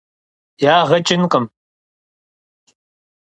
[0.63, 1.45] Yağe ç'ınkhım.